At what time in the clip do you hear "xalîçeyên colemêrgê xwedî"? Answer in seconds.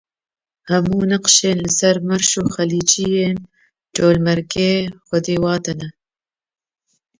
2.55-5.35